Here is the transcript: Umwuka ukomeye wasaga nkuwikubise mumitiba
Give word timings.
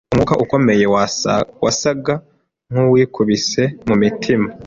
Umwuka 0.11 0.33
ukomeye 0.43 0.85
wasaga 1.63 2.13
nkuwikubise 2.71 3.63
mumitiba 3.87 4.47